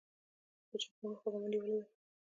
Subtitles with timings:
[0.69, 1.83] د جګړو مخه به مو نیولې وي.